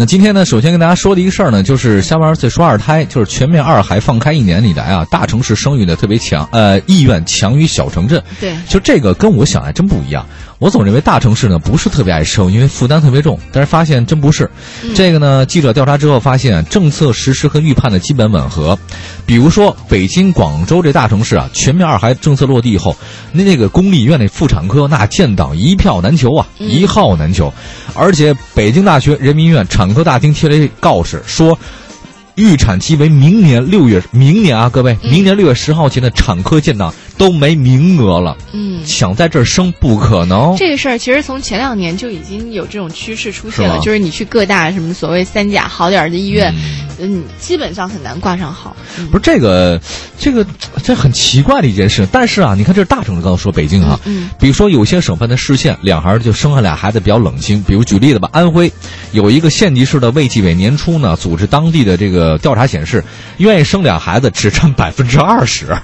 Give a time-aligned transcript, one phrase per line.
[0.00, 8.22] 那今天呢，首先跟大家说的一个事儿呢，就是下班再说二胎，就是全面二孩放开一年以来啊，大城市生育的特别强，呃，意愿强于小城镇。
[8.38, 10.24] 对，就这个跟我想还真不一样。
[10.58, 14.50] 我总认为大城市呢不是特别爱生，因为负担特别重，但是发现真不是。
[14.94, 18.76] 这个呢，记者调查之后发现，政策实施和预判的基本吻合。
[19.24, 22.96] 比如说北京、广州这大城市啊，全面二孩政策落地以后，
[23.30, 27.52] 那那个公立医院那妇产科那建档一票难求啊，一号难求。
[27.94, 31.56] 而且北京大学人民医院产科大厅贴了告示说，
[32.38, 38.36] 预产期为明年六月，明年啊，各位，明年六月十号前的产科建档都没名额了。
[38.52, 40.54] 嗯，想在这儿生不可能。
[40.56, 46.87] 这个事儿其实从前两年就已经有这种趋势出现了，是就是你去各大什么所谓三甲好点儿的医院，嗯，
[47.38, 48.76] 基本上很难挂上号。
[49.10, 49.80] 不是这个，
[50.18, 50.46] 这个
[50.82, 52.06] 这很奇怪的一件事。
[52.10, 57.62] 但是啊，你看这是大城市，刚刚说北京啊，嗯比如说有些省份的市县，两孩儿就生下俩孩子比较冷清。
[57.62, 58.72] 比如举例子吧，安徽
[59.12, 63.04] 有一个县级市的卫计委年初呢，组织当地的这个调查显示，
[63.38, 65.76] 愿意生俩孩子只占百分之二十，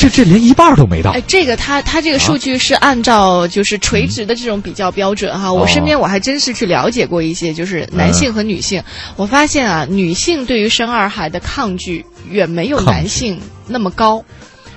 [0.00, 1.22] 这这连一半都没到哎，。
[1.26, 5.52] 这个他他这个数据是按照就是垂直的这种比较标准哈。
[5.52, 8.82] 我身边我还真是去了解过一些，就是男性和女性，
[9.16, 14.24] 我发现啊，女性对于生二孩的抗拒远没有男性那么高，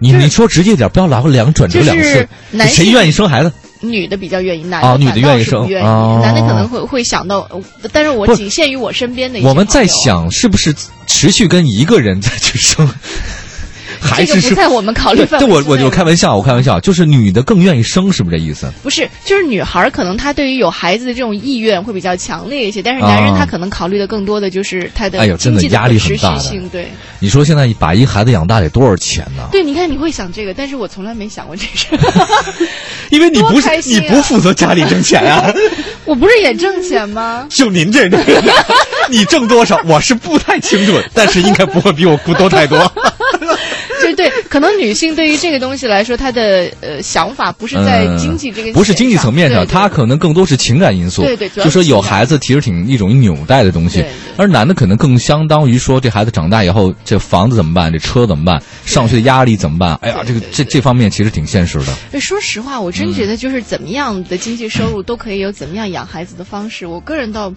[0.00, 2.02] 就是你你说直接点，不要老两转折两次。
[2.02, 3.52] 谁男性愿意生孩子？
[3.84, 7.60] 女的比较愿意，男的的反倒愿意生是不愿意，哦男的可能会会想到，呃
[7.92, 10.72] 但是我仅限于我身边的一些我们在想，是不是
[11.08, 12.88] 持续跟一个人再去生，
[14.02, 18.70] 还是是这个不在我们考虑，范围这我我就开玩笑，我开玩笑，就是女的更愿意生，是不是这意思？
[18.82, 26.68] 不是，就是女孩可能她对于有孩子的这种意愿会比较强烈一些，但是男人啊他可能考虑的更多的就是他的哎呦真经济压力可持很大的续性。
[26.68, 29.48] 对，你说现在把一孩子养大得多少钱呢？
[29.52, 31.86] 对，你看你会想这个，但是我从来没想过这事。
[33.10, 35.52] 因为你不是、你不负责家里挣钱啊，
[36.06, 37.46] 我不是也挣钱吗？
[37.50, 38.18] 就您这种，
[39.10, 42.90] 你挣多少我是不太清楚，但是应该不会比我多太多。
[44.52, 51.22] 可能女性对于这个东西来说，她的呃想法不是在经济这个、嗯不是经济层面上，对对他可能更多是情感因素。
[51.22, 54.04] 对对就说有孩子其实挺一种纽带的东西
[54.36, 57.90] 而男的可能更相当于说这孩子长大以后，这房子怎么办？
[57.90, 58.62] 这车怎么办？
[58.84, 59.98] 上学的压力怎么办？
[60.02, 61.86] 哎呀，这个这这方面其实挺现实的。
[62.12, 66.86] 哎说实话，我真觉得就是怎么样的经济收入都可以有怎么样养孩子的方式。
[66.86, 67.50] 我个人倒，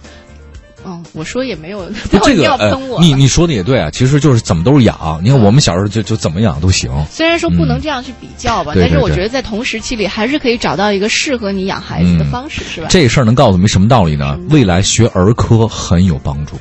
[0.86, 1.80] 嗯，我说也没有，
[2.10, 5.20] 不，要喷我。，你你说的也对啊，其实就是怎么都是养。
[5.22, 6.90] 你看我们小时候就就怎么养都行。
[7.10, 12.86] 虽然说不能这样去比较吧，但是我觉得在同时期里还是可以找到一个适合你养孩子的嗯方式，是吧？
[12.88, 14.38] 这事儿能告诉我们什么道理呢？
[14.50, 16.56] 未来学儿科很有帮助，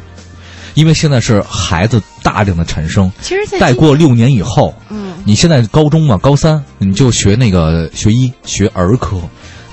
[0.74, 9.18] 因为现在是孩子大量的产生，其实，在再过六年以后，嗯，你现在高中嘛，高三你就学那个学医学儿科，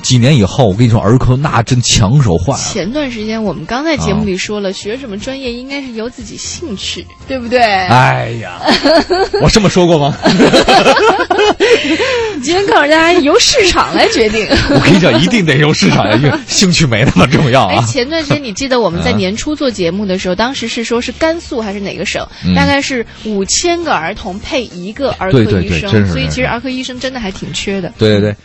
[0.03, 2.59] 几年以后我跟你说儿科那真抢手坏了。
[2.59, 7.61] 前段时间我们刚在节目里说了，学什么专业应该是由自己兴趣，对不对？
[7.61, 8.61] 哎呀，
[9.41, 10.15] 我这么说过吗？
[12.43, 14.47] 今天告诉大家由市场来决定。
[14.71, 17.83] 我跟你讲，一定得由市场，因为兴趣没那么重要哎，啊。
[17.87, 22.27] 前段时间你记得我们在啊年初做节目的时候，当时是说是甘肃还是哪个省？
[22.45, 27.93] 嗯大概是五千个儿童配一个儿科医生，所以其实儿科医生真的还挺缺的。
[27.99, 28.37] 对对对。